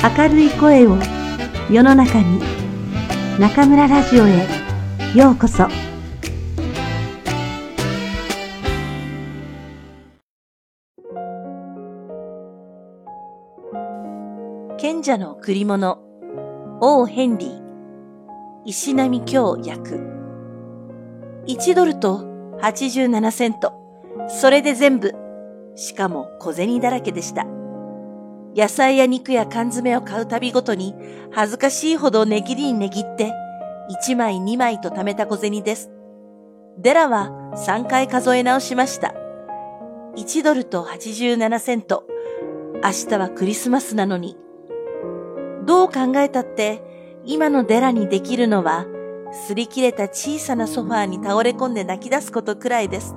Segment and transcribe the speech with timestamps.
[0.00, 0.96] 明るい声を
[1.68, 2.40] 世の中に
[3.40, 4.46] 中村ラジオへ
[5.12, 5.66] ようこそ。
[14.78, 15.98] 賢者の贈り物。
[16.80, 17.60] 王ヘンリー。
[18.66, 20.00] 石波京役。
[21.48, 22.18] 1ドルと
[22.62, 23.72] 87セント。
[24.28, 25.12] それで全部。
[25.74, 27.57] しかも小銭だらけでした。
[28.56, 30.94] 野菜や肉や缶詰を買うたびごとに
[31.30, 33.32] 恥ずかしいほど値切りに値切って
[34.06, 35.90] 1枚2枚と貯めた小銭です。
[36.78, 39.14] デラは3回数え直しました。
[40.16, 42.04] 1ドルと87セント。
[42.82, 44.36] 明日はクリスマスなのに。
[45.64, 46.82] どう考えたって
[47.24, 48.86] 今のデラにできるのは
[49.48, 53.14] 擦り切れた小さなソファーに倒れ込んで泣き出すことくらいです。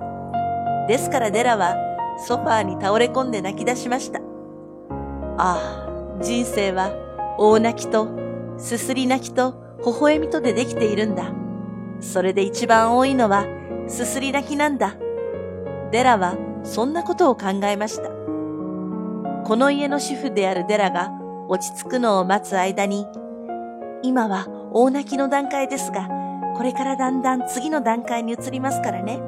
[0.88, 1.76] ですからデラは
[2.18, 4.31] ソファーに倒れ込んで泣き出しました。
[5.44, 6.92] ああ、人生は
[7.40, 8.10] 大泣きと、
[8.60, 11.34] すすり泣きと、微笑みとでできているんだ。
[12.00, 13.46] それで一番多いのは、
[13.88, 14.94] すすり泣きなんだ。
[15.92, 18.12] デラはそんなことを考えました。
[19.44, 21.10] この家の主婦であるデラが
[21.48, 23.08] 落ち着くのを待つ間に、
[24.04, 26.08] 今は大泣きの段階ですが、
[26.56, 29.20] これからだんだん次の段階に移りますからね。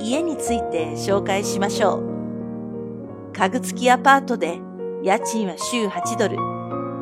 [0.00, 3.32] 家について紹介しましょう。
[3.34, 4.66] 家具付きアパートで
[5.02, 6.36] 家賃は週8ドル。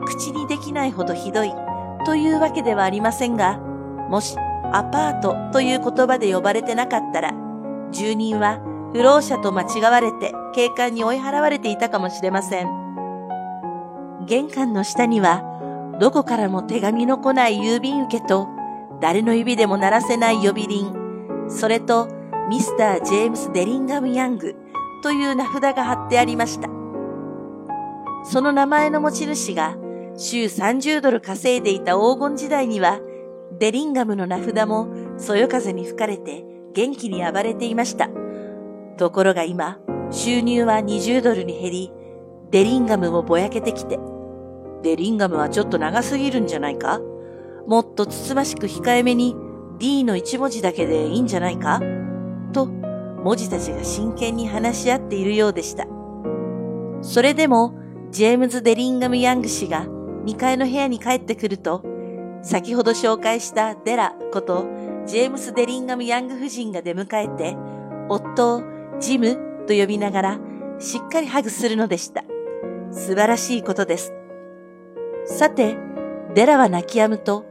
[0.05, 1.53] 口にできないほどひどい
[2.05, 3.59] というわけではありませんが、
[4.09, 4.37] もし
[4.73, 7.33] アパートという言葉で呼ばれてなかったら、
[7.91, 8.61] 住人は
[8.93, 12.69] 不老者と間違われて警官に追い払われていたかもしれません。
[14.27, 15.43] 玄関の下には、
[16.01, 18.49] どこからも手紙の来ない郵便受けと、
[19.01, 20.93] 誰の指でも鳴らせない呼び鈴、
[21.49, 22.09] それと
[22.49, 24.55] ミスター・ジェームス・デリンガム・ヤング
[25.03, 26.86] という名札が貼ってありました。
[28.29, 29.77] その名前の持ち主が
[30.17, 33.01] 週30ドル稼いでいた黄金時代には、
[33.59, 38.11] デリンガムの名札もそよ風に吹かれて元気に暴れていました。
[38.99, 39.78] ところが今、
[40.11, 41.93] 収入は20ドルに減り、
[42.50, 43.99] デリンガムもぼやけてきて、
[44.83, 47.00] デリンガムはちょっと長すぎるんじゃないか？
[47.67, 49.37] もっとつつましく控えめに
[49.79, 51.81] D の1文字だけでいいんじゃないか？
[52.53, 55.87] と、文字たちが真剣に話し合っているようでした。
[57.03, 57.75] それでも、
[58.16, 61.84] ジェームズ・デリンガム・ヤング氏が2階の部屋に帰ってくると、
[62.41, 64.65] 先ほど紹介したデラこと
[65.04, 67.59] ジェームス・デリンガム・ヤング夫人が出迎えて、
[68.09, 68.62] 夫を
[69.00, 70.41] ジムと呼びながら
[70.78, 72.25] しっかりハグするのでした。
[72.91, 74.15] 素晴らしいことです。
[75.26, 75.76] さて、
[76.34, 77.44] デラは泣き止むと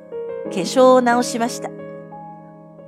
[0.45, 1.69] 化粧を直しました。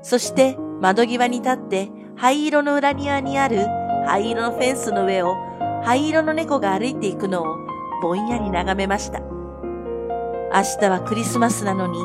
[0.01, 3.67] そして窓際に立って灰色の裏庭にある
[4.07, 5.35] 灰色のフェンスの上を
[5.83, 7.66] 灰色の猫が歩いていくのを
[8.01, 9.19] ぼんやり眺めました。
[9.19, 11.99] 明日はクリスマスなのに、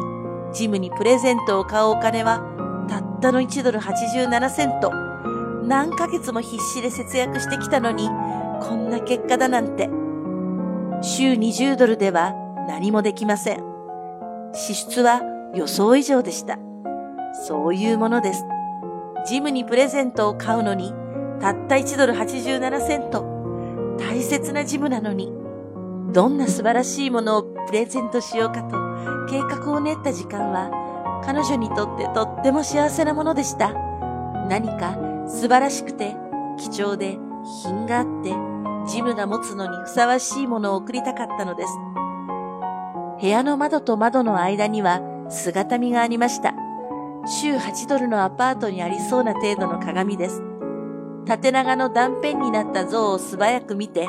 [0.52, 2.42] ジムにプレゼントを買うお金は、
[2.88, 4.92] たったの1ドル87セント。
[5.64, 8.08] 何ヶ月も必死で節約してきたのに、
[8.60, 9.88] こんな結果だなんて。
[11.00, 12.34] 週20ドルでは
[12.68, 13.64] 何もできません。
[14.52, 15.22] 支出は
[15.54, 16.58] 予想以上でした。
[17.46, 18.44] そういうものです。
[19.26, 20.92] ジムにプレゼントを買うのに、
[21.40, 23.24] たった1ドル87セント。
[23.98, 25.41] 大切なジムなのに。
[26.12, 28.76] どんな素晴らしいものをプレゼントしようかと
[29.28, 30.70] 計画を練った時間は
[31.24, 33.72] 彼女にとってとっても幸せなものでした。
[34.48, 36.14] 何か素晴らしくて
[36.58, 37.16] 貴重で
[37.62, 38.34] 品があって
[38.86, 41.72] ジムが持つのにふさわしいものを送りたかったのです。
[43.20, 45.00] 部屋の窓と窓の間には
[45.30, 46.54] 姿見がありました。
[47.24, 50.42] 週8ドルのアパートにありそうな程度の鏡です。
[51.24, 54.08] 縦長の断片になった像を素早く見て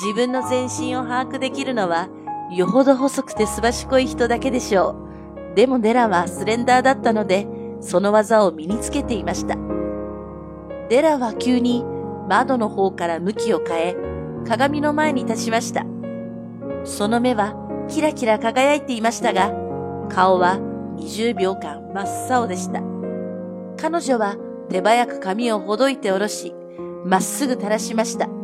[0.00, 2.08] 自分の全身を把握できるのは、
[2.54, 4.96] よほど細くてすばしこい人だけでしょ
[5.52, 5.54] う。
[5.56, 7.48] でもデラはスレンダーだったので、
[7.80, 9.56] その技を身につけていました。
[10.88, 11.84] デラは急に
[12.28, 13.96] 窓の方から向きを変え、
[14.46, 15.84] 鏡の前に立ちました。
[16.84, 17.54] その目は
[17.88, 19.52] キラキラ輝いていましたが、
[20.08, 20.58] 顔は
[20.96, 22.80] 20秒間真っ青でした。
[23.76, 24.36] 彼女は
[24.68, 26.54] 手早く髪をほどいて下ろし、
[27.04, 28.37] まっすぐ垂らしました。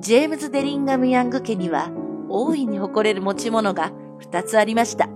[0.00, 1.90] ジェームズ・デリンガム・ヤング家には
[2.28, 5.08] 大いに誇れる持ち物が二つありました。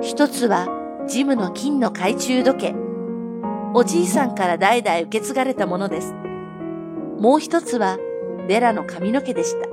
[0.00, 0.68] 一つは
[1.08, 2.74] ジムの金の懐中時計。
[3.74, 6.14] おじいさんから代々受け継がれたものです。
[7.18, 7.98] もう一つは
[8.46, 9.68] デラの髪の毛でした。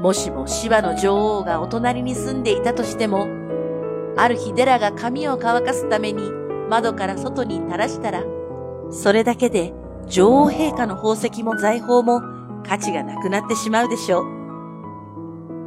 [0.00, 3.26] もしも芝の女王がお隣に住んでいたとしても、
[4.16, 6.30] ある日デラが髪を乾かすために
[6.68, 8.22] 窓から外に垂らしたら、
[8.90, 9.72] それだけで
[10.06, 12.37] 女王陛下の宝石も財宝も
[12.68, 14.24] 価値がなくなってしまうでしょう。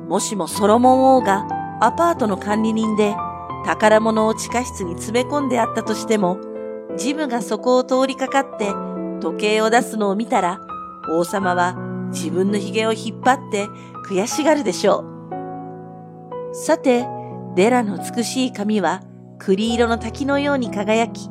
[0.08, 1.48] もしもソロモン王が
[1.82, 3.16] アパートの管理人で
[3.66, 6.40] 宝物を地下室に詰め込んであったとしても、
[6.98, 8.74] ジムがそこを通りかかって
[9.22, 10.60] 時計を出すのを見たら、
[11.10, 11.76] 王様は
[12.12, 13.68] 自分の髭を引っ張って
[14.08, 15.06] 悔しがるでしょ
[16.52, 16.56] う。
[16.56, 17.08] さて、
[17.56, 19.02] デラの美しい髪は
[19.40, 21.30] 栗色の滝のように輝き、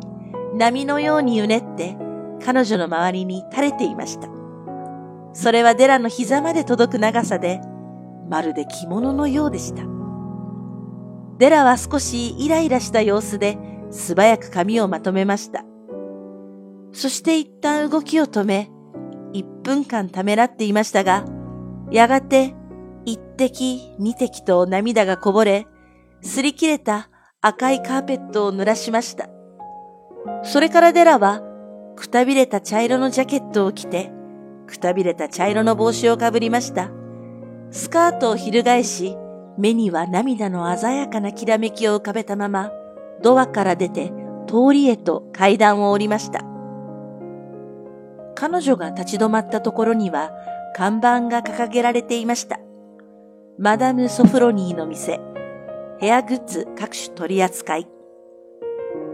[0.54, 1.96] 波のようにうねって
[2.44, 4.39] 彼女の周りに垂れていました。
[5.32, 7.60] それはデラの膝まで届く長さで、
[8.28, 9.82] まるで着物のようでした。
[11.38, 13.58] デラは少しイライラした様子で
[13.90, 15.64] 素早く髪をまとめました。
[16.92, 18.70] そして一旦動きを止め、
[19.32, 21.24] 一分間ためらっていましたが、
[21.90, 22.54] やがて
[23.04, 25.66] 一滴二滴と涙がこぼれ、
[26.22, 27.08] 擦り切れた
[27.40, 29.28] 赤いカーペットを濡らしました。
[30.42, 31.42] それからデラは、
[31.96, 34.12] くたびれた茶色のジャケットを着て、
[34.70, 36.90] くたびれた茶色の帽子をかぶりました。
[37.70, 39.16] スカートを翻し、
[39.58, 42.70] 目には涙の鮮やかなきらめきを浮かべたまま、
[43.22, 44.12] ドアから出て
[44.46, 46.44] 通りへと階段を降りました。
[48.34, 50.30] 彼女が立ち止まったところには
[50.74, 52.58] 看板が掲げられていました。
[53.58, 55.20] マダム・ソフロニーの店、
[55.98, 57.86] ヘアグッズ各種取り扱い。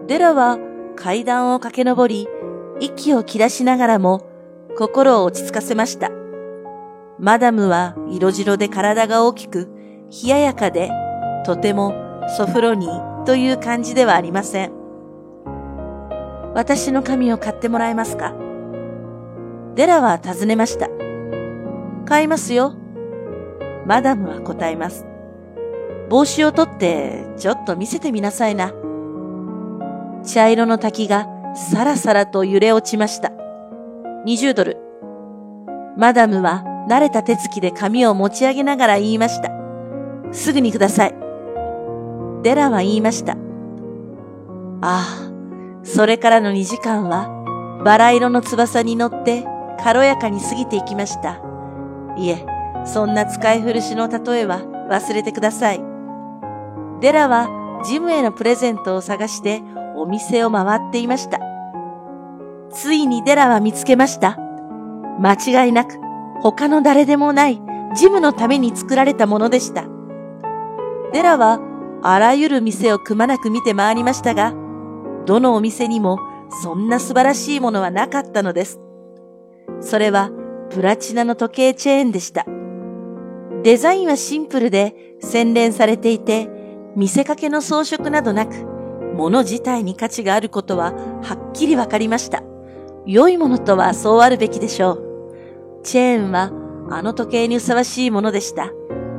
[0.06, 0.58] デラは
[0.94, 2.28] 階段を駆け上り、
[2.78, 4.25] 息を切らしながらも
[4.76, 6.10] 心を落ち着かせました。
[7.18, 9.70] マダムは色白で体が大きく、
[10.22, 10.90] 冷ややかで、
[11.46, 11.94] とても
[12.36, 14.72] ソフロニーという感じではありません。
[16.54, 18.34] 私の髪を買ってもらえますか？
[19.74, 20.88] デラは尋ねました。
[22.04, 22.74] 買いますよ。
[23.86, 25.06] マダムは答えます。
[26.10, 28.72] 帽子を取ってちょっと見せてみなさいな。
[30.22, 33.32] 茶色の滝がさらさらと揺れ落ちました。
[34.26, 34.76] 20ドル。
[35.96, 39.52] マダムは慣れた手つきで髪を持ち上げながら言いました。
[40.32, 41.14] すぐにください。
[42.42, 43.36] デラは言いました。
[44.82, 45.30] ああ、
[45.84, 47.28] それからの2時間は
[47.84, 49.44] バラ色の翼に乗って
[49.78, 51.40] 軽やかに過ぎていきました。
[52.16, 52.44] いえ、
[52.84, 54.58] そんな使い古しの例えは
[54.90, 55.80] 忘れてください。
[57.00, 57.48] デラは
[57.86, 59.62] ジムへのプレゼントを探して
[59.94, 61.38] お店を回っていました。
[62.72, 64.38] ついにデラは見つけました。
[65.20, 65.94] 間違いなく
[66.42, 67.60] 他の誰でもない
[67.94, 69.84] ジムのために作られたものでした。
[71.12, 71.60] デラは
[72.02, 74.54] あらゆる店をくまなく見て回りましたが、
[75.24, 76.18] どのお店にも
[76.62, 78.80] そんな素晴らしいものはなかったのです。
[79.80, 80.30] それは
[80.70, 82.44] プラチナの時計チェーンでした。
[83.62, 86.48] デザインはシンプルで洗練されていて、
[86.94, 88.54] 見せかけの装飾などなく、
[89.16, 90.92] 物自体に価値があることは
[91.22, 92.42] はっきりわかりました。
[93.06, 95.80] 良いものとはそうあるべきでしょう。
[95.84, 96.50] チェーンは
[96.90, 98.72] あの時計にふさわしいものでした。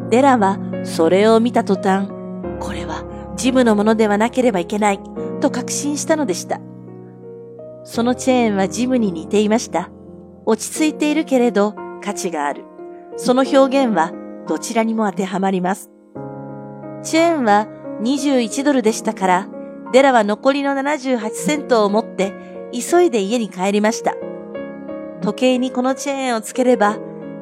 [0.10, 2.10] デラはそれを見た途端、
[2.60, 3.06] これは
[3.38, 5.00] ジムのものではなければいけない
[5.40, 6.60] と確信したのでした。
[7.84, 9.90] そのチェーンはジムに似ていました。
[10.46, 11.74] 落ち着いているけれど
[12.04, 12.66] 価値がある。
[13.16, 14.12] その表現は
[14.48, 15.90] どちらにも当てはまります。
[17.04, 17.68] チェーンは
[18.02, 19.48] 21ドルでしたから、
[19.94, 24.16] デラは残りの78セントを持って急いで家に帰りました。
[25.22, 26.98] 時計にこのチェーンをつければ、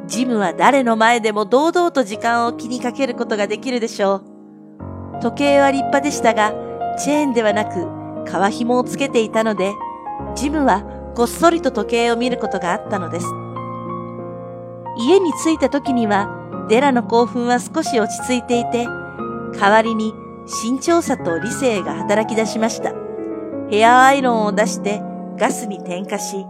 [0.08, 5.22] ジムは誰の前でも堂々と時間を気にかけることができるでしょう。
[5.22, 6.54] 時計は立派でしたが、
[6.98, 7.88] チェーンではなく、
[8.30, 9.74] 革紐をつけていたので、
[10.36, 10.84] ジムは
[11.16, 13.26] こっそりと時計を見ることがあったのです。
[14.98, 16.30] 家に着いた時には、
[16.70, 18.86] デラの興奮は少し落ち着いていて、
[19.60, 20.14] 代わりに
[20.46, 22.94] 慎重さと理性が働き出しました。
[23.70, 25.02] ヘアアイロンを出して
[25.38, 26.46] ガスに点火し、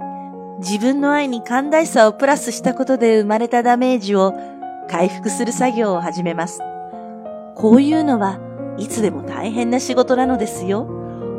[0.60, 4.34] 自分の愛に寛大さをプラスしたことで生まれたダメージを
[4.90, 6.62] 回復する作業を始めます。
[7.56, 8.40] こういうのは
[8.78, 10.86] いつでも大変な仕事なのですよ。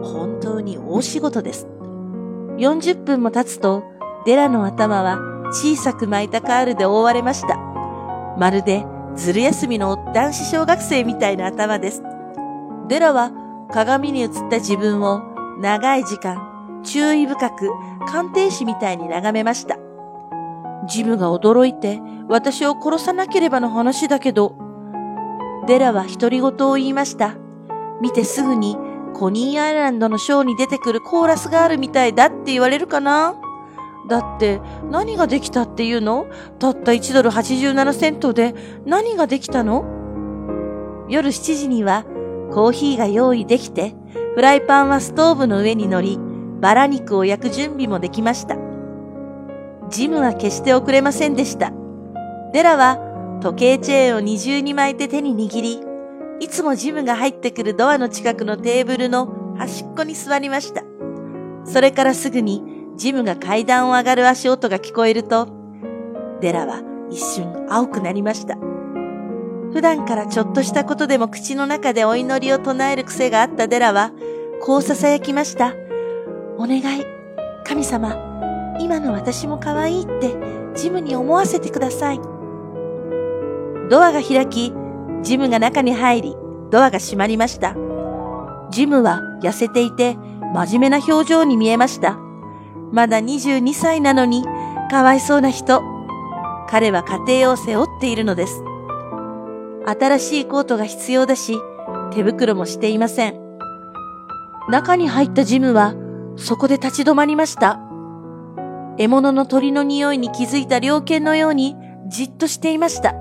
[0.02, 1.66] 本当に大仕事です。
[2.58, 3.84] 40分も経つと、
[4.24, 5.18] デラの頭は
[5.52, 7.56] 小さく巻いたカールで覆われました。
[8.38, 8.84] まるで
[9.14, 12.02] ずる休みの男子小学生みたいな頭です。
[12.88, 13.32] デラは
[13.70, 15.22] 鏡に映った自分を
[15.60, 16.55] 長い時間
[16.86, 17.70] 注意深く
[18.08, 19.76] 鑑定士みたいに眺めました。
[20.88, 24.56] ジムが驚いて私を殺さなければの話だけど、
[25.66, 27.34] デラは独り言を言いました。
[28.00, 28.76] 見てすぐに
[29.14, 33.34] コニーアイランドのショーに出てくるコーラスがあるみたいだって言われるかな？
[34.08, 36.26] だって何ができたっていうの？
[36.60, 39.84] たった1ドル87セントで何ができたの？
[41.08, 42.04] 夜7時には
[42.52, 43.96] コーヒーが用意できて、
[44.34, 46.20] フライパンはストーブの上に乗り、
[46.60, 48.56] バラ肉を焼く準備もできました。
[49.90, 51.72] ジムは決して遅れませんでした。
[52.52, 52.98] デラは
[53.40, 55.80] 時計チェーンを二重に巻いて手に握り、
[56.40, 60.82] いつもジムが入ってくるドアの近くのテーブルの端っこに座りました。
[61.64, 62.62] それからすぐに
[62.96, 65.48] ジムが階段を上がる足音が聞こえると、
[66.40, 68.56] デラは一瞬青くなりました。
[69.72, 74.12] 普段からちょっとしたことでも口の中でお祈りを唱える癖があったデラは、
[74.62, 75.74] こう囁きました。
[76.58, 77.04] お願い、
[77.64, 78.16] 神様、
[78.80, 80.34] 今の私も可愛いって
[80.74, 82.20] ジムに思わせてください。
[83.90, 84.72] ドアが開き、
[85.22, 86.36] ジムが中に入り、
[86.70, 87.74] ドアが閉まりました。
[88.70, 90.16] ジムは痩せていて、
[90.54, 92.18] 真面目な表情に見えました。
[92.92, 94.44] まだ22歳なのに、
[94.90, 95.82] かわいそうな人。
[96.68, 98.62] 彼は家庭を背負っているのです。
[99.86, 101.58] 新しいコートが必要だし、
[102.12, 103.34] 手袋もしていません。
[104.68, 105.94] 中に入ったジムは、
[106.36, 107.80] そこで立ち止まりました。
[108.98, 111.76] 獲物の鳥の匂いに気づいた猟犬のように
[112.08, 113.14] じっとしていました。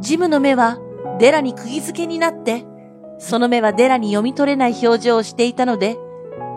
[0.00, 0.78] ジムの目は
[1.18, 2.64] デラに釘付けになって、
[3.18, 5.96] その目はデラに読み取れない表情をしていたので、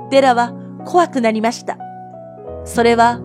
[0.09, 0.53] デラは
[0.85, 1.77] 怖くなりました。
[2.63, 3.19] それは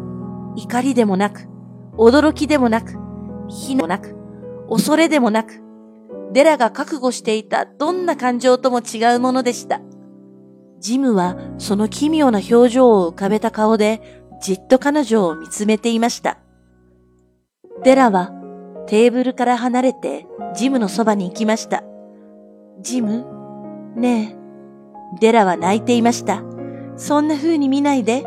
[0.57, 1.49] 怒りでもなく、
[1.97, 2.99] 驚きでもなく、
[3.49, 4.16] 火でもなく、
[4.69, 5.62] 恐れでもなく、
[6.33, 9.80] デラが覚悟していたどんな感情とも違うものでした。
[10.81, 16.39] ジムはその奇妙な表情を浮かべた顔でじっと彼女を見つめていました。
[17.85, 18.33] デラは
[18.87, 21.85] テーブルから離れてジムのそばに行きました。
[22.81, 23.27] ジム？
[23.95, 25.19] ねえ。
[25.21, 26.43] デラは泣いていました。
[26.97, 28.25] そんな風に見ないで、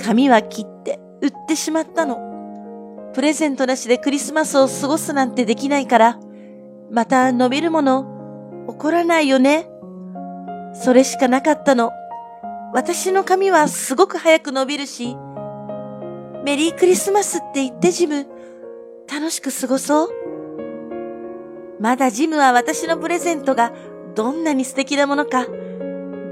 [0.00, 3.10] 髪は切って売ってしまったの。
[3.14, 6.20] プレゼントなしでクリスマスを過ごすなんてできないから、
[6.90, 9.67] また伸びるもの、怒らないよね。
[10.72, 11.92] それしかなかったの。
[12.72, 15.16] 私の髪はすごく早く伸びるし、
[16.44, 18.26] メリークリスマスって言ってジム。
[19.10, 20.08] 楽しく過ごそう。
[21.80, 23.72] まだジムは私のプレゼントが
[24.14, 25.46] どんなに素敵なものか、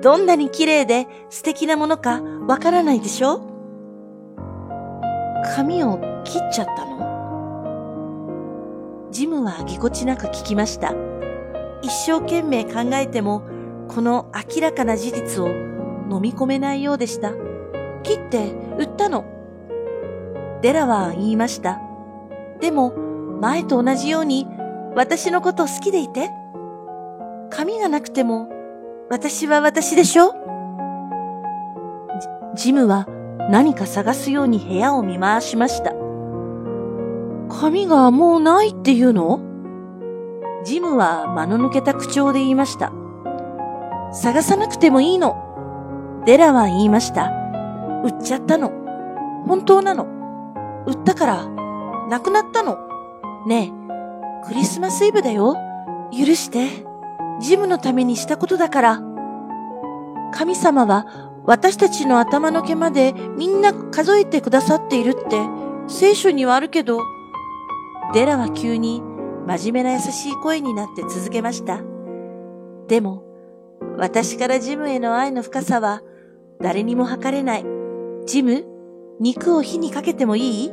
[0.03, 3.41] どんなに綺麗で素敵なものかわからないでしょ？
[5.55, 6.97] 髪を切っちゃったの？
[9.11, 10.93] ジムはぎこちなく聞きました。
[11.83, 13.43] 一生懸命考えても、
[13.97, 17.33] この明らかな事実を飲み込めないようでした。
[18.03, 19.25] 切って売ったの。
[20.61, 21.81] デラは言いました。
[22.61, 22.91] でも、
[23.41, 24.47] 前と同じように
[24.95, 26.29] 私のこと好きでいて。
[27.49, 28.51] 髪がなくても、
[29.09, 30.35] 私は私でしょ
[32.55, 33.07] ジムは
[33.51, 35.95] 何か探すように部屋を見回しました。
[37.49, 39.41] 髪がもうないっていうの？
[40.67, 42.93] ジムは間の抜けた口調で言いました。
[44.17, 46.23] 探さなくてもいいの。
[46.25, 47.31] デラは言いました。
[48.03, 48.71] 売っちゃったの。
[49.47, 50.07] 本当なの。
[50.87, 51.47] 売ったから、
[52.09, 52.79] 亡くなったの。
[53.47, 55.57] ねえ、クリスマスイブだよ。
[56.13, 56.87] 許して。
[57.41, 59.03] ジムのためにしたことだから。
[60.33, 61.07] 神様は
[61.45, 65.39] 私たちの頭の毛までみんな数えてくださっているって
[65.87, 67.01] 聖書にはあるけど、
[68.15, 69.03] デラは急に
[69.47, 71.81] 真面目な優しい声になって続けました。
[72.89, 73.26] でも、
[73.99, 76.03] 私からジムへの愛の深さは
[76.61, 77.65] 誰にも測れない。
[78.27, 78.65] ジム、
[79.21, 80.73] 肉を火にかけてもいい？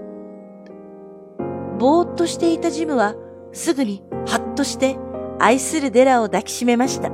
[1.79, 3.15] ぼーっとしていたジムは
[3.51, 4.97] すぐにハッとして
[5.39, 7.09] 愛するデラを抱きしめました。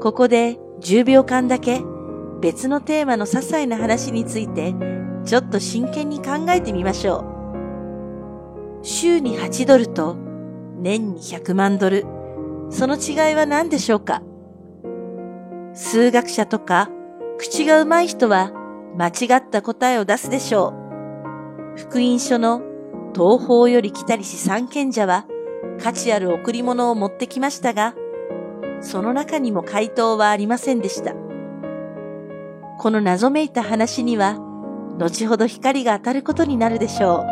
[0.00, 1.82] ここで10秒間だけ
[2.40, 4.74] 別のテーマの些細な話について
[5.24, 7.24] ちょっと真剣に考えてみましょ
[8.82, 8.84] う。
[8.84, 10.16] 週に8ドルと
[10.78, 12.04] 年に100万ドル。
[12.70, 14.22] その違いは何でしょうか？
[15.74, 16.90] 数学者とか
[17.38, 18.52] 口が上手い人は
[18.96, 20.74] 間違った答えを出すでしょ
[21.76, 21.78] う。
[21.78, 22.60] 福音書の
[23.14, 25.26] 東方より来たりし三賢者は
[25.82, 27.94] 価値ある贈り物を持ってきましたが、
[28.82, 31.14] その中にも回答はありませんでした。
[32.78, 34.38] この謎めいた話には、
[34.98, 37.24] 後ほど光が当たることになるでしょ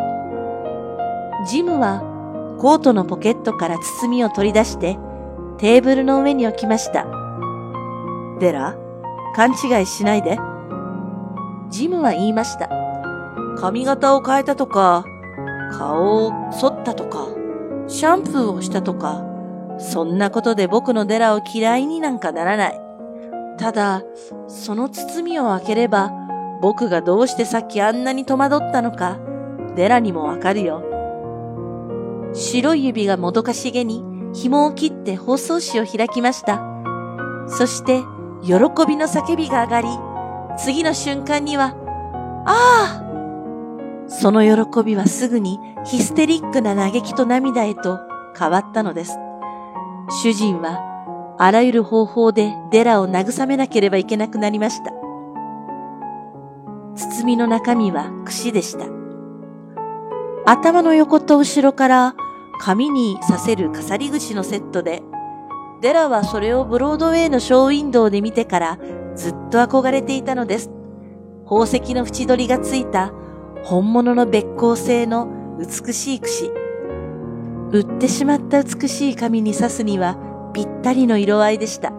[1.44, 1.47] う。
[1.47, 2.02] ジムは
[2.59, 4.99] コートのポケットから包みを取り出して
[5.59, 7.19] テーブルの上に置きました。
[8.40, 8.75] デラ、
[9.37, 10.38] 勘違いしないで。
[11.68, 12.68] ジムは言いました。
[13.59, 15.04] 髪型を変えたとか、
[15.73, 17.28] 顔を剃ったとか、
[17.87, 19.23] シャンプーをしたとか、
[19.78, 22.80] そんなことで僕のデラを嫌いになんかならない。
[23.59, 24.02] ただ、
[24.49, 26.11] その包みを開ければ、
[26.62, 29.18] 僕がどうしてさっきあんなに戸惑ったのか、
[29.76, 30.82] デラにもわかるよ。
[32.32, 36.62] 白い指がもどかしげに紐を切って包装紙を開きました。
[37.47, 38.02] そして、
[38.42, 38.54] 喜
[38.87, 39.88] びの叫びが上がり、
[40.56, 41.75] 次の瞬間には、
[42.47, 48.00] ああその喜びはすぐにヒステリックな嘆きと涙へと
[48.38, 49.18] 変わったのです。
[50.23, 54.92] 主人はあらゆる方法でデラを慰めなければいけなくなりました。
[56.97, 58.87] 包みの中身は櫛でした。
[60.44, 62.14] 頭の横と後ろから
[62.61, 65.02] 髪にさせる飾り口のセットで、
[65.80, 68.78] デラはそれをブロードウェイのショーウィンドウで見てから
[69.14, 70.70] ずっと憧れていたのです。
[71.44, 73.12] 宝石の縁取りがついた
[73.64, 76.50] 本物の別光製の美しい櫛。
[77.72, 80.18] 売ってしまった美しい髪に刺すには
[80.52, 81.92] ぴったりの色合いでした。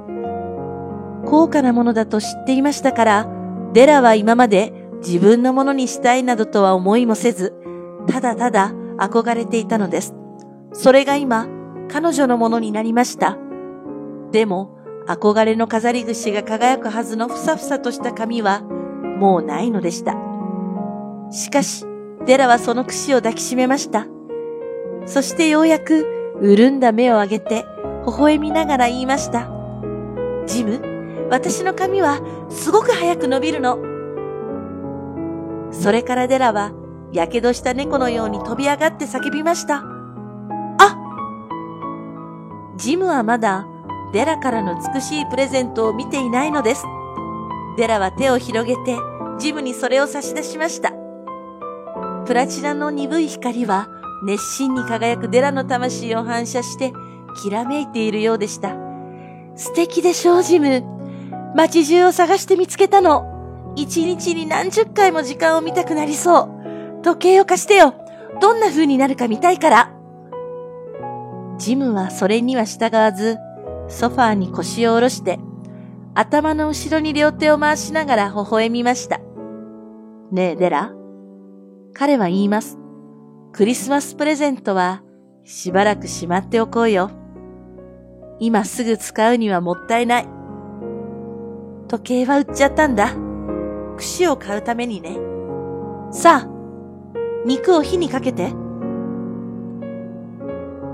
[1.25, 3.27] 高価なものだと知っていましたから、
[3.73, 7.53] デラは今まで自分のものにしたいなどとは思いもせず、
[8.07, 10.13] ただただ憧れていたのです。
[10.73, 11.47] それが今、
[11.89, 13.37] 彼女のものになりました。
[14.31, 20.15] でも、憧れの飾り串が輝くはずのふさふさとした髪は、もうないのでした。
[21.31, 21.85] しかし、
[22.25, 24.05] デラはその串を抱きしめました。
[25.05, 26.05] そしてようやく、
[26.41, 27.65] 潤んだ目を上げて、
[28.05, 29.49] 微笑みながら言いました。
[30.45, 30.81] ジム、
[31.29, 32.19] 私の髪は
[32.49, 33.79] すごく早く伸びるの。
[35.71, 36.73] それからデラは、
[37.11, 39.83] やけどした猫のように飛び上がって叫びました。
[40.79, 40.97] あ
[42.77, 43.67] ジムはまだ
[44.13, 46.85] デラからの美しいプレゼントを見ていないのです。
[47.77, 48.97] デラは手を広げて
[49.39, 50.93] ジムにそれを差し出しました。
[52.25, 53.87] プラチナの鈍い光は
[54.23, 56.93] 熱心に輝くデラの魂を反射して
[57.41, 58.75] きらめいているようでした。
[59.55, 60.83] 素敵でしょう、ジム。
[61.55, 63.73] 街中を探して見つけたの。
[63.75, 66.49] 一日に何十回も時間を見たくなりそ
[66.99, 67.01] う。
[67.03, 67.93] 時計を貸してよ。
[68.39, 69.91] どんな風になるか見たいから。
[71.57, 73.37] ジムはそれには従わず、
[73.91, 75.39] ソファーに腰を下ろして、
[76.15, 79.19] 頭の後ろに両手を回しながら微笑みました。
[80.31, 80.93] ねえ、デラ？
[81.93, 82.79] 彼は言います。
[83.51, 85.03] クリスマスプレゼントは
[85.43, 87.11] しばらくしまっておこうよ。
[88.39, 90.27] 今すぐ使うにはもったいない。
[91.89, 93.13] 時計は売っちゃったんだ。
[93.97, 95.17] 串を買うためにね。
[96.11, 96.47] さあ、
[97.45, 98.53] 肉を火にかけて。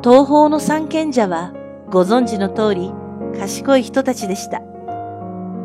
[0.03, 1.53] 東方の三賢者は
[1.89, 2.91] ご存知の通り
[3.39, 4.61] 賢い人たちでした。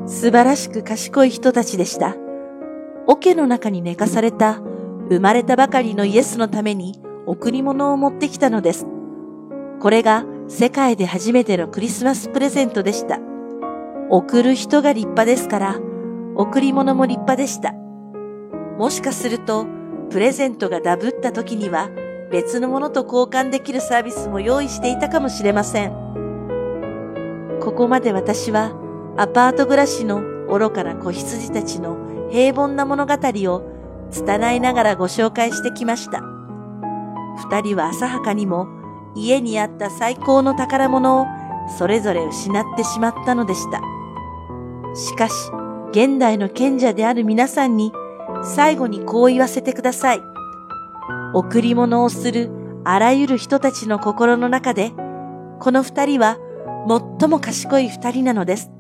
[0.06, 2.16] 素晴らしく賢い人たちでした。
[3.06, 4.60] 桶の中に寝かされた
[5.08, 8.86] 生まれたばかりのイエスのために贈り物を持ってきたのです。
[9.80, 13.18] これが世界で初めてのクリスマスプレゼントでした。
[14.10, 15.80] 贈る人が立派ですから、
[16.36, 17.72] 贈り物も立派でした。
[18.78, 19.66] もしかすると、
[20.10, 21.88] プレゼントがダブった時には、
[22.30, 26.01] 別のものと交換できるサービスも用意していたかもしれません。
[27.62, 28.72] ここまで私は、
[29.16, 31.96] アパート暮らしの愚かな子羊たちの
[32.32, 36.22] 平凡な物語を拙いながらご紹介してきました。
[37.48, 38.66] 二人は浅はかにも
[39.14, 41.26] 家にあった最高の宝物を
[41.78, 43.80] それぞれ失ってしまったのでした。
[44.96, 45.32] しかし、
[45.92, 47.92] 現代の賢者である皆さんに
[48.42, 50.20] 最後にこう言わせてください。
[51.32, 52.50] 贈り物をする
[52.82, 54.90] あらゆる人たちの心の中で、
[55.60, 56.38] この二人は
[56.88, 58.70] 最も賢い二人なのです。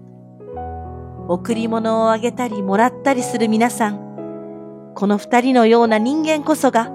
[1.28, 6.90] 贈り物をあげたりもらったりする皆さん、この二人のような人間こそが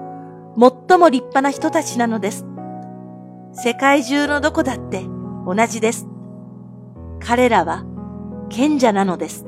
[0.58, 2.46] 最も立派な人たちなのです。
[3.52, 5.02] 世界中のどこだって
[5.46, 6.06] 同じです。
[7.20, 7.84] 彼らは
[8.50, 9.47] 賢者なのです。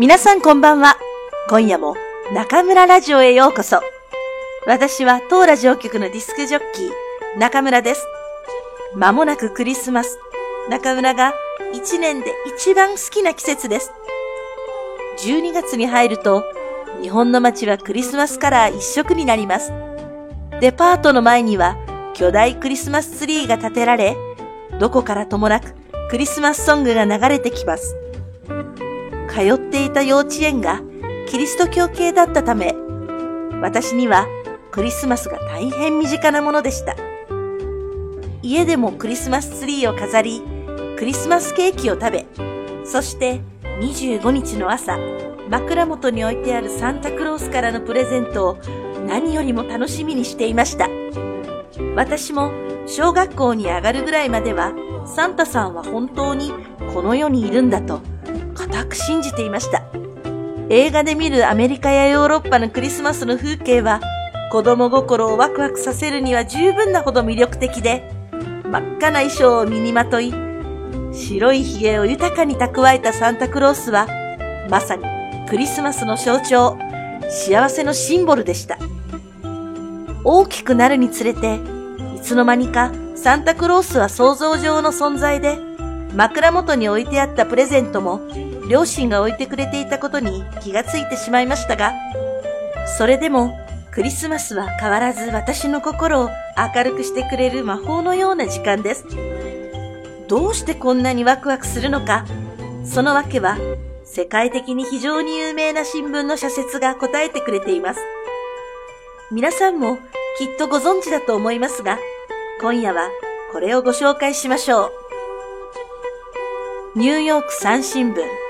[0.00, 0.96] 皆さんこんばんは。
[1.50, 1.96] 今夜も
[2.32, 3.80] 中村ラジオへようこそ。
[4.64, 6.90] 私は当ラジオ局のディスクジョッキー、
[7.36, 8.06] 中村です。
[8.94, 10.20] まもなくクリスマス。
[10.70, 11.34] 中村が
[11.74, 13.90] 一年で一番好きな季節です。
[15.18, 16.44] 12月に入ると、
[17.02, 19.72] 日本の街はクリスマスカラー一色になります。
[20.60, 21.76] デパートの前には
[22.14, 24.16] 巨大クリスマスツリーが建てられ、
[24.78, 25.74] どこからともなく
[26.08, 27.96] クリスマスソングが流れてきます。
[29.38, 30.82] 通っていた幼稚園が
[31.28, 32.74] キリスト教系だったため、
[33.62, 34.26] 私には
[34.72, 36.96] クリスマスが大変身近なものでした。
[38.42, 40.42] 家でもクリスマスツリーを飾り、
[40.98, 42.26] クリスマスケーキを食べ、
[42.84, 43.40] そして
[43.80, 44.98] 25日の朝、
[45.48, 48.58] 枕元に置いてあるサンタクロースからのプレゼントを
[49.06, 50.88] 何よりも楽しみにしていました。
[51.94, 52.50] 私も
[52.86, 54.72] 小学校に上がるぐらいまでは、
[55.06, 56.52] サンタさんは本当に
[56.92, 58.00] この世にいるんだと
[58.58, 59.84] 固く信じていました。
[60.68, 64.00] 映画で見るアメリカやヨーロッパのクリスマスの風景は
[64.50, 68.10] 子供心をワクワクさせるには十分なほど魅力的で、
[68.64, 70.32] 真っ赤な衣装を身にまとい、
[71.12, 74.06] 白い髭を豊かに蓄えたサンタクロースは、
[74.70, 75.04] まさに
[75.48, 76.78] クリスマスの象徴、
[77.28, 78.78] 幸せのシンボルでした。
[80.24, 81.60] 大きくなるにつれて、
[82.16, 85.58] いつの間にかサンタクロースは想像上の存在で、
[86.14, 88.20] 枕元に置いてあったプレゼントも
[88.68, 91.94] 両親が置いてくれていたことに気がついてしまいましたが、
[92.98, 93.58] それでも
[93.90, 96.30] クリスマスは変わらず私の心を
[96.74, 99.06] 明るくしてくれる魔法のような時間です。
[100.28, 102.26] どうしてこんなにワクワクするのか、
[102.84, 103.56] そのわけは
[104.04, 108.00] 世界的に非常に有名な新聞の社説が答えてくれています。
[109.30, 109.96] 皆さんも
[110.38, 111.98] きっとご存知だと思いますが、
[112.60, 113.08] 今夜は
[113.52, 114.92] これをご紹介しましょう。
[116.96, 118.47] ニューヨーク三新聞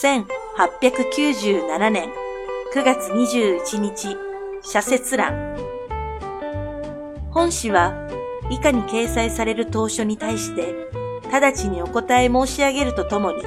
[0.00, 2.08] 1897年
[2.74, 4.16] 9月21日
[4.62, 5.54] 社説欄
[7.30, 8.08] 本誌は
[8.50, 10.88] 以下に掲載される当初に対して
[11.30, 13.42] 直ちにお答え申し上げるとともに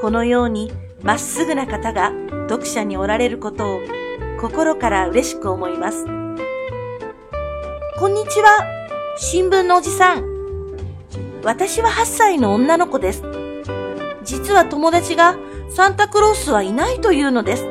[0.00, 2.10] このようにまっすぐな方が
[2.48, 3.80] 読者におられることを
[4.40, 6.04] 心から嬉しく思います。
[6.04, 6.10] こ
[8.08, 8.66] んにちは。
[9.16, 10.24] 新聞のおじさん。
[11.44, 13.22] 私は8歳の女の子です。
[14.24, 15.36] 実は友達が
[15.74, 17.66] サンタクロースはいないというのです。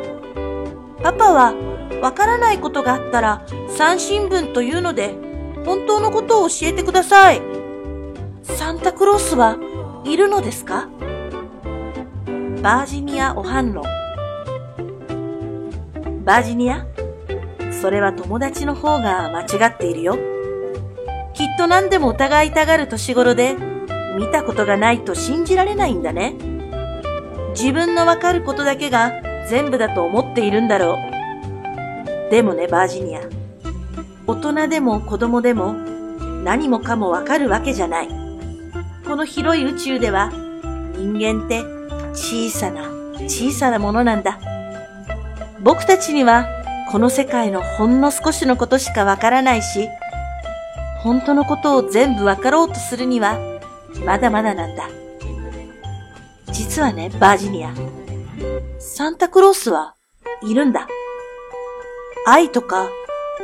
[1.04, 1.54] パパは
[2.02, 5.16] わからないことがあったら三新聞というので
[5.66, 7.42] 本当のことを教えてください。
[8.44, 9.58] サンタクロースは
[10.04, 10.90] いるのですか？
[12.64, 13.86] バージニア・オハンロン。
[16.26, 16.88] バージニア？
[17.72, 20.18] それは友達の方が間違っているよ。
[21.36, 23.56] きっと何でも疑いたがる年頃で
[24.18, 26.36] 見たことがないと信じられないんだね。
[27.52, 29.12] 自分のわかることだけが
[29.50, 32.32] 全部だと思っているんだろう。
[32.32, 33.22] でもね、バージニア。
[34.28, 35.74] 大人でも子供でも
[36.44, 38.08] 何もかもわかるわけじゃない。
[39.06, 40.32] この広い宇宙では
[40.96, 41.64] 人間って
[42.14, 42.90] 小さな
[43.28, 44.40] 小さなものなんだ。
[45.62, 46.48] 僕たちには
[46.92, 49.90] この世界のほんの少しのことしかわからないし、
[51.04, 53.38] 本当のことを全部わかろうとするには
[54.06, 54.88] まだまだなんだ。
[56.52, 57.74] 実はね、バージニア。
[58.80, 59.96] サンタクロースは
[60.42, 60.88] いるんだ。
[62.26, 62.90] 愛とか、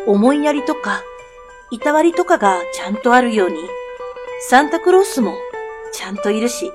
[0.06, 1.02] 思いやりとか、
[1.72, 3.58] いたわりとかがちゃんとあるように、
[4.50, 5.34] サンタクロースも
[5.94, 6.72] ちゃんといるし、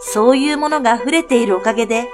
[0.00, 2.08] そういうものが溢れているおかげで、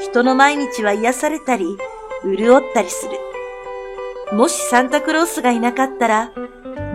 [0.00, 1.78] 人の毎日は癒されたり、
[2.24, 4.36] 潤ったりする。
[4.36, 6.32] もしサンタクロースがいなかったら、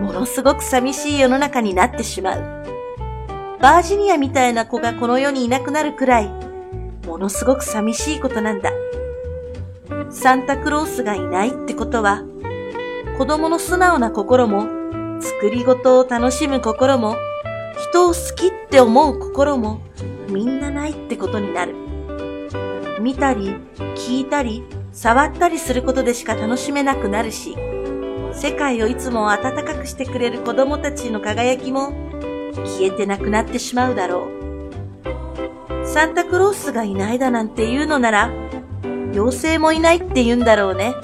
[0.00, 2.55] ものすごく寂しい世の中になってしまう。
[3.60, 6.28] バージニアみたいな子がこの世にいなくなるくらい、
[7.06, 8.70] ものすごく寂しいことなんだ。
[10.10, 12.22] サンタクロースがいないってことは、
[13.16, 14.66] 子供の素直な心も、
[15.20, 17.16] 作り事を楽しむ心も、
[17.90, 19.80] 人を好きって思う心も、
[20.28, 21.74] みんなないってことになる。
[23.00, 23.56] 見たり、
[23.94, 27.56] 聞いたり、触ったりすることでしか楽しめなくなるし、
[28.34, 31.92] 世界をいつも温かくしてくれる子供たちの輝きも
[32.64, 35.86] 消えてなくなってしまうだろう。
[35.86, 38.30] サンタクロースがいないだなんて言うのなら、
[39.12, 40.94] 妖精もいないって言うんだろうね。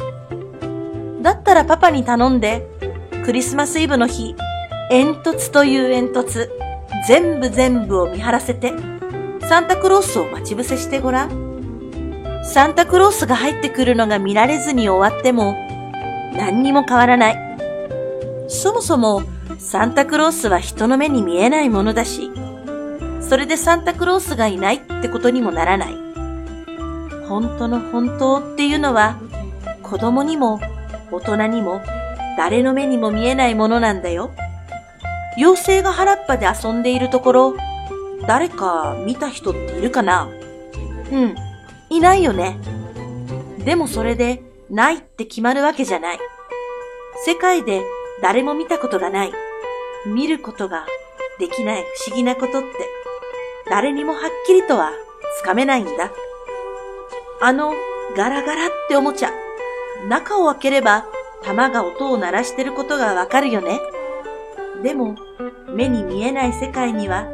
[1.23, 2.67] だったらパパに頼んで、
[3.25, 4.35] クリスマスイブの日、
[4.91, 6.49] 煙突という煙突、
[7.07, 8.73] 全部全部を見張らせて、
[9.49, 12.43] サンタクロースを待ち伏せしてごらん。
[12.45, 15.55] サンタクロースが入ってくるのが見られずに終わっても、
[16.37, 17.57] 何にも変わらない。
[18.49, 19.23] そもそも、
[19.59, 22.31] サンタクロースは人の目に見えないものだし、
[23.21, 25.95] それでサンタクロースがいないってことにもならない。
[27.29, 29.17] 本当の本当っていうのは、
[29.83, 30.61] 子供にも
[31.11, 31.81] 大人にも
[32.37, 34.31] 誰の目にも見えないものなんだよ。
[35.37, 37.55] 妖精が原っぱで遊んでいるところ、
[38.27, 40.29] 誰か見た人っているかな
[41.11, 41.35] うん、
[41.91, 42.59] いないよね。
[43.65, 46.19] でもそれでないって決まるわけじゃない。
[47.25, 47.83] 世界で
[48.23, 49.33] 誰も見たことがない。
[50.07, 50.87] 見ることが
[51.39, 52.69] できない不思議なことって、
[53.69, 54.93] 誰にもはっきりとは
[55.41, 56.13] つかめないんだ。
[57.41, 57.75] あの
[58.17, 59.33] ガラガラっておもちゃ、
[60.09, 61.05] 中を開ければ
[61.43, 63.81] 玉が音を鳴らしてることがわかるよね。
[64.83, 65.17] でも、
[65.69, 67.27] 目に見えない世界には、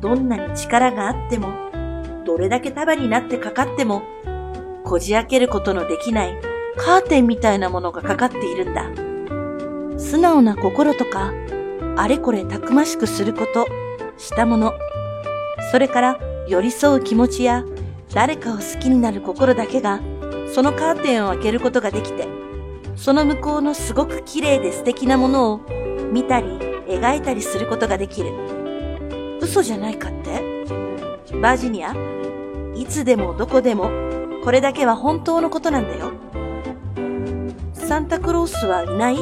[0.00, 1.52] どんなに力があっても、
[2.24, 4.02] どれだけ束になってかかっても、
[4.84, 6.40] こじ開けることのできない
[6.76, 8.84] カーテンみたいなものがかかっているんだ。
[9.98, 11.32] 素直な心とか
[11.96, 13.66] あれこれたくましくすること、
[14.16, 14.72] したもの、
[15.70, 17.64] それから寄り添う気持ちや
[18.14, 20.00] 誰かを好きになる心だけが
[20.54, 22.26] そのカーテンを開けることができて、
[22.96, 25.60] その向こうのすごく綺麗で素敵なものを
[26.10, 26.46] 見たり
[26.86, 28.30] 描いたりすることができる。
[29.42, 30.40] 嘘じゃないかって？
[31.40, 31.94] バージニア
[32.74, 33.90] いつでもどこでも
[34.44, 36.12] これだけは本当のことなんだよ。
[37.74, 39.18] サンタクロースはいない？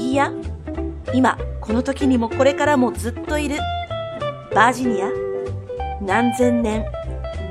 [0.00, 0.32] いや、
[1.12, 3.58] 今、この時にもこれからもずっといる。
[4.54, 5.08] バージニア
[6.00, 6.84] 何千年、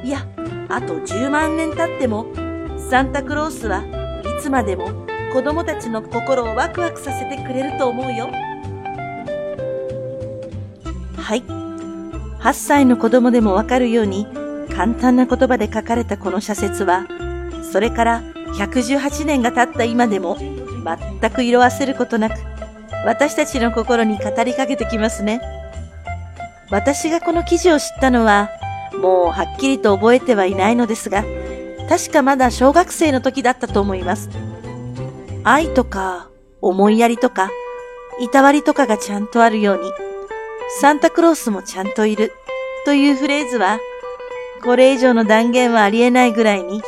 [0.04, 0.26] いや、
[0.68, 2.26] あと10万年経っても、
[2.90, 3.84] サンタクロースは
[4.40, 4.90] いつまでも
[5.32, 8.30] 子供たちの心をワクワクさせてくれると思うよ。
[11.18, 11.44] はい。
[12.42, 14.28] 8歳の子供でもわかるように
[14.76, 17.06] 簡単な言葉で書かれたこの社説は、
[17.72, 18.22] それから
[18.58, 20.38] 118年が経った今でも
[20.84, 22.40] 全く色あせることなく、
[23.06, 25.42] 私たちの心に語りかけてきますね。
[26.70, 28.50] 私がこの記事を知ったのは、
[29.02, 31.24] もうはっきりと覚えてはいないのですが、
[31.88, 34.30] 確かまだ小学生の時だったと思います。
[35.44, 36.30] 愛とか、
[36.62, 37.50] 思いやりとか、
[38.20, 39.92] いたわりとかがちゃんとあるように、
[40.82, 42.34] サンタクロースもちゃんといる
[42.86, 43.80] というフレーズは、
[44.64, 46.84] これ以上の断言はありえないぐらいに、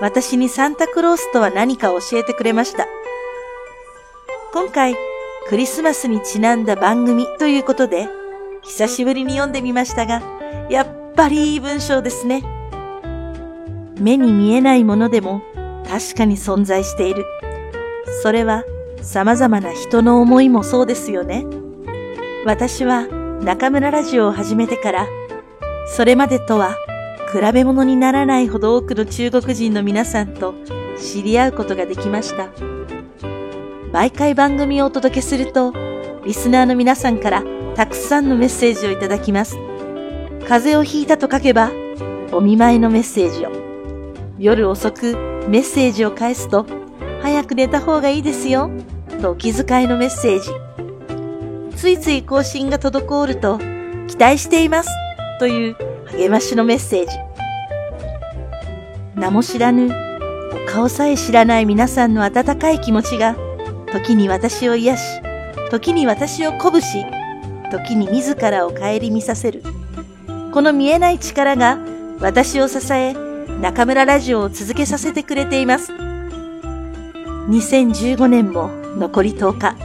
[0.00, 2.86] 私にサンタクロースとは何か教えてくれました。
[4.50, 4.96] 今回、
[5.48, 8.08] クリスマスにちなんだ番組ということで、
[8.62, 10.22] 久しぶりに読んでみましたが、
[10.70, 12.42] やっぱりいい文章ですね。
[14.00, 15.42] 目に見えないものでも
[15.86, 17.26] 確かに存在している。
[18.22, 18.64] それは
[19.02, 21.44] 様々な人の思いもそうですよね。
[22.46, 23.06] 私は
[23.42, 25.06] 中村ラジオを始めてから、
[25.94, 26.74] それまでとは
[27.32, 30.54] 比べ物にならないほど多くの中国人の皆さんと
[30.96, 32.48] 知り合うことができました。
[33.92, 35.72] 毎回番組をお届けすると、
[36.26, 37.42] リスナーの皆さんから
[37.74, 39.56] たくさんのメッセージをいただきます。
[40.46, 41.70] 風邪をひいたと書けば、
[42.32, 43.50] お見舞いのメッセージを。
[44.38, 45.16] 夜遅く
[45.48, 46.66] メッセージを返すと、
[47.22, 48.70] 早く寝た方がいいですよ、
[49.22, 50.50] とお気遣いのメッセージ。
[51.74, 53.58] ついつい更新が滞ると、
[54.06, 54.90] 期待しています、
[55.38, 55.76] という
[56.12, 57.16] 励ましのメッセージ。
[59.14, 59.90] 名も知らぬ、
[60.66, 63.34] お顔さえ知らない皆さんの温かい気持ちが、
[63.92, 65.02] 時に私を癒し、
[65.70, 67.04] 時に私を鼓舞し、
[67.70, 69.62] 時に自らを顧みさせる。
[70.52, 71.78] この見えない力が
[72.20, 73.14] 私を支え、
[73.60, 75.92] 中村ラジオを続けさせてくれています。
[77.48, 79.76] 2015年も残り10日。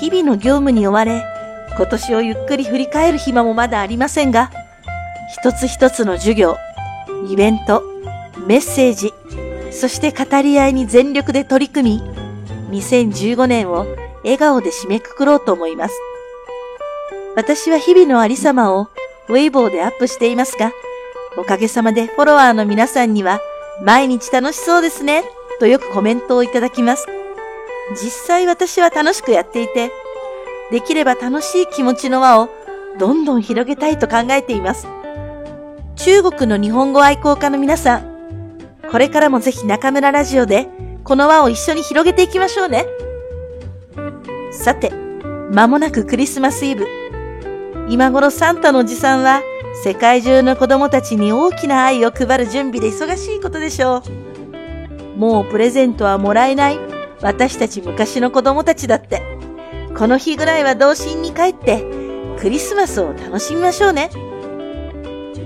[0.00, 1.22] 日々の業務に追われ、
[1.76, 4.50] 今年をゆっくり振り返る暇もまだありませんが、
[5.32, 6.56] 一つ一つの授業、
[7.30, 7.82] イベント、
[8.46, 9.12] メッセージ、
[9.70, 12.23] そして語り合いに全力で取り組み、
[12.74, 13.86] 2015年を
[14.22, 15.94] 笑顔で締めくくろうと思います。
[17.36, 18.88] 私は日々のありさまを
[19.28, 20.72] ウェイボーでアップしていますが、
[21.36, 23.40] おかげさまでフォロワーの皆さんには
[23.82, 25.24] 毎日楽しそうですね、
[25.58, 27.06] とよくコメントをいただきます。
[27.92, 29.90] 実際私は楽しくやっていて、
[30.70, 32.48] できれば楽しい気持ちの輪を
[32.98, 34.86] どんどん広げたいと考えています。
[35.96, 38.58] 中国の日本語愛好家の皆さん、
[38.90, 40.68] これからもぜひ中村ラジオで
[41.04, 42.86] この輪を一緒に広げていきましょうね。
[44.50, 44.90] さて、
[45.52, 46.86] 間もなくクリスマスイブ。
[47.90, 49.42] 今頃サンタのおじさんは
[49.84, 54.02] 世界中の子供たちに大きな愛を配る準備で忙しいことでしょ
[55.16, 55.18] う。
[55.18, 56.78] もうプレゼントはもらえない
[57.20, 59.22] 私たち昔の子供たちだって。
[59.96, 61.84] この日ぐらいは童心に帰って
[62.40, 64.10] クリスマスを楽しみましょうね。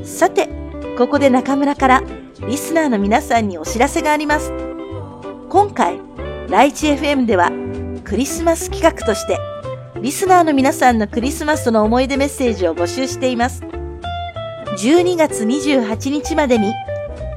[0.04, 0.48] さて、
[0.96, 2.02] ここで中村から
[2.46, 4.52] リスナーの皆さんにお知らせがあります。
[5.50, 5.98] 今回、
[6.50, 7.50] ライチ FM では
[8.04, 9.38] クリスマス企画として
[10.02, 13.62] リスナーの皆さんのクリスマスの思い出メッセージを募集しています。
[13.62, 16.74] 12月28日までに、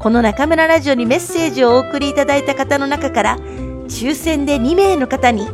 [0.02, 3.38] この中村ラジオにメッセージをお送りいただいた方の中から、
[3.88, 5.48] 抽選で2名の方に、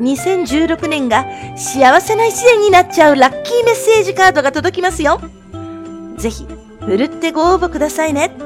[0.00, 1.24] 2016年が
[1.56, 5.20] 幸せな一年になっちゃうラッキーメッセージカードが届きますよ。
[6.18, 6.46] ぜひ、
[6.80, 8.45] ふるってご応募くださいね。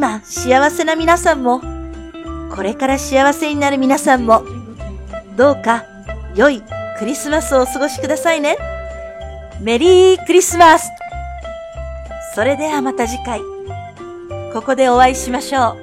[0.00, 1.60] 今、幸せな皆さんも、
[2.50, 4.42] これから幸せになる皆さんも、
[5.36, 5.84] どうか
[6.34, 6.62] 良い
[6.98, 8.56] クリスマスをお過ごしくださいね。
[9.60, 10.88] メリークリスマス
[12.34, 13.42] それではまた次回、
[14.54, 15.76] ここでお会いしましょう。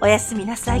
[0.00, 0.80] おやすみなさい。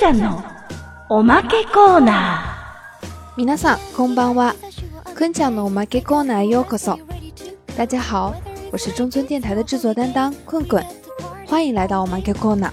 [0.00, 0.42] ちゃんの
[1.10, 3.36] おまけコーナー。
[3.36, 4.54] 皆さん、こんばんは。
[5.14, 6.98] 坤讲的我们给コーナーようこそ。
[7.76, 8.34] 大家好，
[8.72, 10.82] 我是中村电台的制作担当困困，
[11.46, 12.70] 欢迎来到我们给コーナー。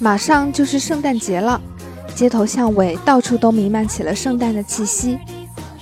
[0.00, 1.60] 马上就是圣诞节了，
[2.14, 5.18] 街头巷尾到处都弥漫起了圣诞的气息，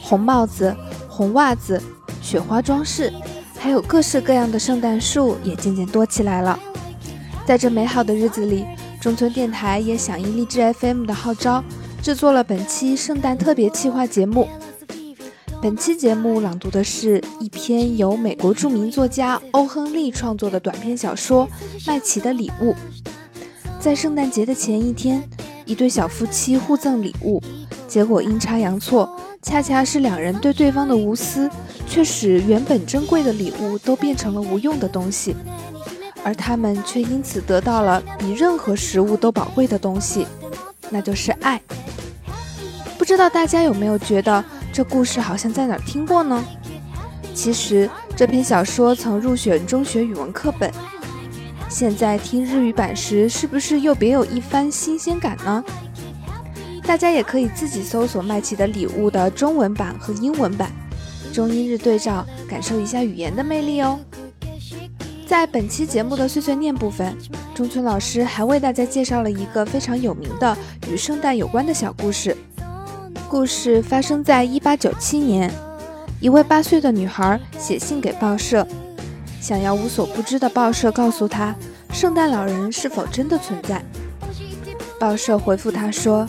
[0.02, 0.76] 红帽子、
[1.08, 1.80] 红袜子、
[2.20, 3.12] 雪花装饰，
[3.58, 6.58] 还有各式各样的圣诞树也渐渐多起来了。
[7.46, 8.66] 在这美好的日子里，
[8.99, 11.63] 中村电台也响应励志 FM 的号召，
[12.01, 14.47] 制作了本期圣诞特别企划节目。
[15.61, 21.47] 本期节目朗读的是一篇由美国著名作家欧亨利创作的短篇小说
[21.87, 22.71] 《麦琪的礼物》。
[23.79, 25.23] 在圣诞节的前一天，
[25.65, 27.41] 一对小夫妻互赠礼物，
[27.87, 29.09] 结果阴差阳错，
[29.41, 31.49] 恰恰是两人对对方的无私，
[31.87, 35.35] 却使原本珍贵的礼物都变成了无用的东西，
[36.23, 40.27] 而他们却因此得到了比任何食物都宝贵的东西，
[40.89, 41.61] 那就是爱。
[42.97, 46.43] 不知道大家有没有觉得这故事好像在哪儿听过呢？
[47.33, 50.71] 其实这篇小说曾入选中学语文课本。
[51.69, 55.63] 现在听日语版时，是不是又别有一番新鲜感呢？
[56.83, 60.71] 大家也可以自己搜索麦琪的礼物的中文版和英文版，
[61.33, 63.99] 中英日对照，感受一下语言的魅力哦。
[65.27, 67.13] 在本期节目的碎碎念部分，
[67.53, 70.57] 中村老师还为大家介绍了一个非常有名的
[70.89, 72.35] 与圣诞有关的小故事。
[73.27, 75.51] 故事发生在一八九七年，
[76.21, 78.65] 一位八岁的女孩写信给报社。
[79.41, 81.53] 想要无所不知的报社告诉她，
[81.91, 83.83] 圣诞老人是否真的存在？
[84.97, 86.25] 报社回复她说，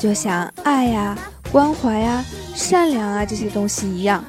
[0.00, 1.16] 就像爱呀、
[1.52, 2.24] 关怀呀、
[2.56, 4.24] 善良啊这些东西一样，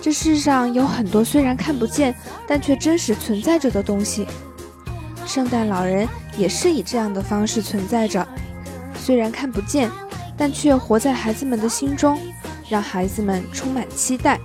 [0.00, 2.14] 这世上有很多虽然看不见，
[2.46, 4.26] 但却真实存在着的东西。
[5.26, 8.26] 圣诞老人也是以这样的方式存在着，
[8.98, 9.90] 虽然看不见，
[10.36, 12.18] 但却活在孩子们的心中，
[12.68, 14.40] 让孩子们充满期待。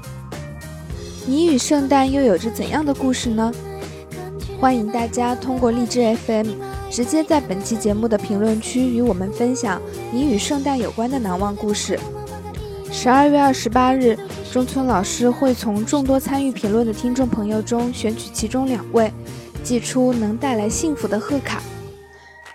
[1.25, 3.51] 你与圣诞又有着怎样的故事呢？
[4.59, 6.47] 欢迎大家通过荔枝 FM
[6.89, 11.99] 直接在本期节目的评论区与我们分享你与圣诞有关的难忘故事。
[12.91, 14.17] 十二月二十八日，
[14.54, 19.12] 中村老师会从众多参与评论的听众朋友中选取其中两位，
[19.62, 21.60] 寄出能带来幸福的贺卡。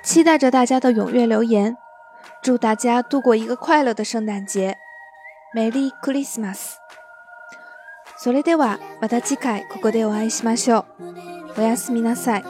[0.04, 1.78] 期待着大家的踊跃留言，
[2.44, 4.78] 祝大家度过一个快乐的圣诞节，
[5.56, 6.74] Merry Christmas！
[8.18, 11.60] それではまた次回ここでお会いしましょう。
[11.60, 12.44] おやすみなさい。